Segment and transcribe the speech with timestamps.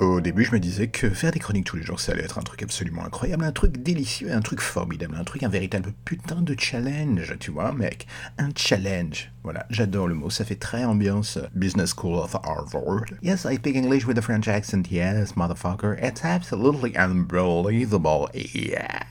[0.00, 2.38] Au début, je me disais que faire des chroniques tous les jours, ça allait être
[2.38, 6.40] un truc absolument incroyable, un truc délicieux, un truc formidable, un truc, un véritable putain
[6.40, 8.06] de challenge, tu vois, mec.
[8.38, 9.30] Un challenge.
[9.42, 13.14] Voilà, j'adore le mot, ça fait très ambiance Business School of Harvard.
[13.22, 16.02] Yes, I speak English with a French accent, yes, motherfucker.
[16.02, 19.02] It's absolutely unbelievable, yeah.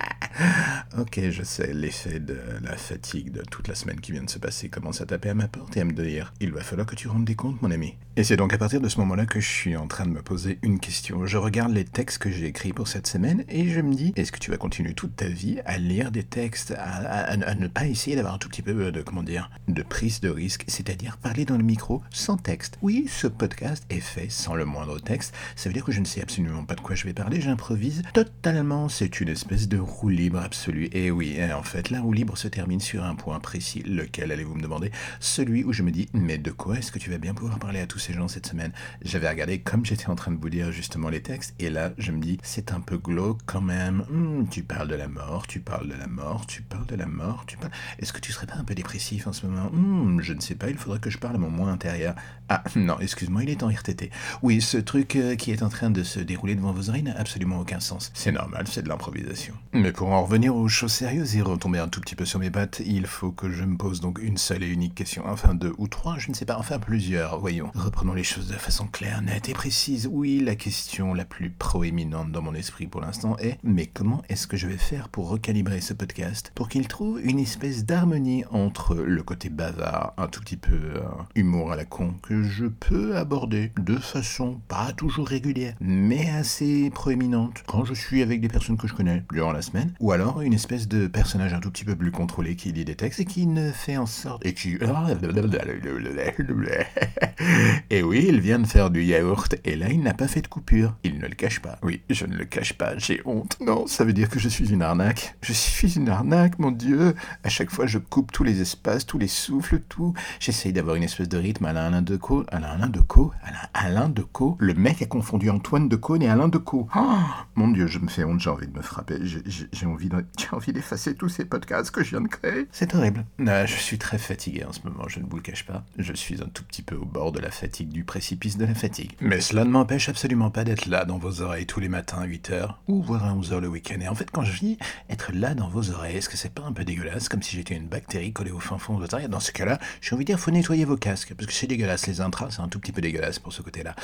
[0.98, 4.40] Ok, je sais, l'effet de la fatigue de toute la semaine qui vient de se
[4.40, 6.96] passer commence à taper à ma porte et à me dire il va falloir que
[6.96, 7.94] tu rendes des comptes, mon ami.
[8.16, 10.24] Et c'est donc à partir de ce moment-là que je suis en train de me
[10.24, 11.28] poser une question.
[11.28, 14.32] Je regarde les textes que j'ai écrits pour cette semaine et je me dis est-ce
[14.32, 18.16] que tu vas continuer toute ta vie à lire des textes, à, ne pas essayer
[18.16, 21.56] d'avoir un tout petit peu de, comment dire, de prise de risque, c'est-à-dire parler dans
[21.56, 22.78] le micro sans texte.
[22.82, 25.34] Oui, ce podcast est fait sans le moindre texte.
[25.56, 28.04] Ça veut dire que je ne sais absolument pas de quoi je vais parler, j'improvise
[28.14, 28.90] totalement.
[28.90, 30.90] C'est une espèce de roue libre absolue.
[30.92, 33.82] Et oui, en fait, la roue libre se termine sur un point précis.
[33.84, 34.92] Lequel allez-vous me demander?
[35.22, 37.80] Celui où je me dis mais de quoi est-ce que tu vas bien pouvoir parler
[37.80, 38.74] à tous ces gens cette semaine?
[39.02, 42.12] J'avais regardé comme j'étais en train de vous dire justement les textes, et là je
[42.12, 44.04] me dis c'est un peu glauque quand même.
[44.10, 47.06] Hmm, tu parles de la mort, tu parles de la mort, tu parles de la
[47.06, 47.72] mort, tu parles.
[48.00, 49.69] Est-ce que tu serais pas un peu dépressif en ce moment?
[49.72, 52.16] Hmm, Je ne sais pas, il faudrait que je parle à mon moi intérieur.
[52.52, 54.10] Ah non, excuse-moi, il est en RTT.
[54.42, 57.16] Oui, ce truc euh, qui est en train de se dérouler devant vos oreilles n'a
[57.16, 58.12] absolument aucun sens.
[58.16, 59.54] C'est normal, c'est de l'improvisation.
[59.74, 62.50] Mais pour en revenir aux choses sérieuses et retomber un tout petit peu sur mes
[62.50, 65.74] pattes, il faut que je me pose donc une seule et unique question, enfin deux
[65.78, 67.70] ou trois, je ne sais pas, enfin plusieurs, voyons.
[67.76, 70.10] Reprenons les choses de façon claire, nette et précise.
[70.12, 74.48] Oui, la question la plus proéminente dans mon esprit pour l'instant est mais comment est-ce
[74.48, 78.96] que je vais faire pour recalibrer ce podcast pour qu'il trouve une espèce d'harmonie entre
[78.96, 81.02] le côté bavard, un tout petit peu euh,
[81.36, 86.90] humour à la con que je peux aborder de façon pas toujours régulière, mais assez
[86.90, 90.42] proéminente quand je suis avec des personnes que je connais durant la semaine, ou alors
[90.42, 93.26] une espèce de personnage un tout petit peu plus contrôlé qui lit des textes et
[93.26, 94.78] qui ne fait en sorte et qui
[97.90, 100.48] et oui, il vient de faire du yaourt et là il n'a pas fait de
[100.48, 100.96] coupure.
[101.04, 101.78] Il ne le cache pas.
[101.84, 103.58] Oui, je ne le cache pas, j'ai honte.
[103.62, 105.36] Non, ça veut dire que je suis une arnaque.
[105.42, 107.16] Je suis une arnaque, mon Dieu.
[107.44, 110.14] À chaque fois, je coupe tous les espaces, tous les souffles, tout.
[110.40, 112.46] J'essaye d'avoir une espèce de rythme à Alain Decaux.
[112.50, 116.88] Alain, Alain Decaux Alain, Alain Decaux Le mec a confondu Antoine Decaux et Alain Decaux.
[116.96, 117.18] Oh,
[117.56, 119.18] mon Dieu, je me fais honte, j'ai envie de me frapper.
[119.72, 122.68] J'ai envie d'effacer tous ces podcasts que je viens de créer.
[122.72, 123.26] C'est horrible.
[123.40, 125.84] je suis très fatigué en ce moment, je ne vous le cache pas.
[125.98, 128.76] Je suis un tout petit peu au bord de la fatigue, du précipice de la
[128.76, 129.14] fatigue.
[129.22, 132.28] Mais cela ne m'empêche absolument pas d'être là dans vos oreilles tous les matins à
[132.28, 134.00] 8h, ou voire à 11h le week-end.
[134.02, 134.78] Et en fait, quand je dis
[135.10, 137.76] être là dans vos oreilles, est-ce que c'est pas un peu dégueulasse, comme si j'étais
[137.76, 140.32] une bactérie collée au fin fond de vos oreilles Dans ce cas-là, j'ai envie de
[140.32, 142.08] dire, faut nettoyer vos casques, parce que c'est dégueulasse.
[142.08, 143.96] Les intras, c'est un tout petit peu dégueulasse pour ce côté-là.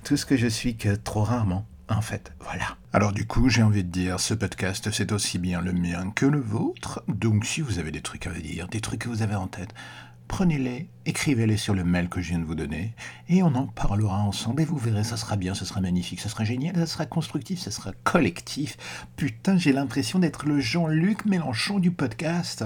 [0.04, 2.34] Tout ce que je suis que trop rarement en fait.
[2.40, 2.78] Voilà.
[2.94, 6.26] Alors du coup, j'ai envie de dire, ce podcast, c'est aussi bien le mien que
[6.26, 7.04] le vôtre.
[7.08, 9.74] Donc si vous avez des trucs à dire, des trucs que vous avez en tête,
[10.28, 12.94] prenez-les, écrivez-les sur le mail que je viens de vous donner,
[13.30, 16.30] et on en parlera ensemble, et vous verrez, ça sera bien, ça sera magnifique, ça
[16.30, 18.78] sera génial, ça sera constructif, ça sera collectif.
[19.16, 22.64] Putain, j'ai l'impression d'être le Jean-Luc Mélenchon du podcast.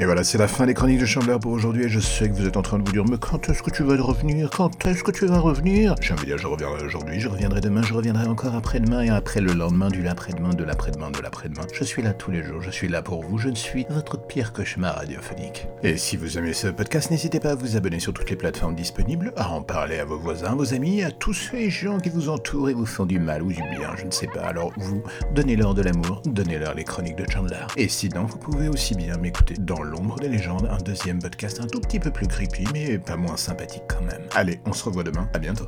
[0.00, 1.86] Et voilà, c'est la fin des chroniques de Chandler pour aujourd'hui.
[1.86, 3.70] Et je sais que vous êtes en train de vous dire, mais quand est-ce que
[3.72, 4.48] tu vas revenir?
[4.48, 5.96] Quand est-ce que tu vas revenir?
[6.00, 9.08] J'ai envie de dire, je reviendrai aujourd'hui, je reviendrai demain, je reviendrai encore après-demain et
[9.08, 11.66] après le lendemain, du l'après-demain, de l'après-demain, de l'après-demain.
[11.74, 14.24] Je suis là tous les jours, je suis là pour vous, je ne suis votre
[14.24, 15.66] pire cauchemar radiophonique.
[15.82, 18.76] Et si vous aimez ce podcast, n'hésitez pas à vous abonner sur toutes les plateformes
[18.76, 22.28] disponibles, à en parler à vos voisins, vos amis, à tous ces gens qui vous
[22.28, 24.42] entourent et vous font du mal ou du bien, je ne sais pas.
[24.42, 25.02] Alors vous,
[25.34, 27.66] donnez-leur de l'amour, donnez-leur les chroniques de Chandler.
[27.76, 31.66] Et sinon, vous pouvez aussi bien m'écouter dans l'ombre des légendes, un deuxième podcast un
[31.66, 34.28] tout petit peu plus creepy, mais pas moins sympathique quand même.
[34.34, 35.66] Allez, on se revoit demain, à bientôt.